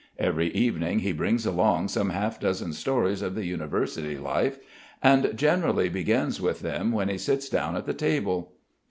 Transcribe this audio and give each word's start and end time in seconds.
Every 0.17 0.51
evening 0.53 1.01
he 1.01 1.11
brings 1.11 1.45
along 1.45 1.89
some 1.89 2.09
half 2.09 2.39
dozen 2.39 2.73
stories 2.73 3.21
of 3.21 3.35
the 3.35 3.45
university 3.45 4.17
life 4.17 4.57
and 5.03 5.31
generally 5.37 5.89
begins 5.89 6.41
with 6.41 6.61
them 6.61 6.91
when 6.91 7.07
he 7.07 7.19
sits 7.19 7.47
down 7.49 7.75
at 7.75 7.85
the 7.85 7.93
table. 7.93 8.53